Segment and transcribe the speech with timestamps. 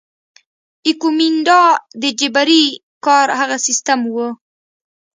[0.87, 1.61] ایکومینډا
[2.01, 2.63] د جبري
[3.05, 4.27] کار هغه سیستم وو.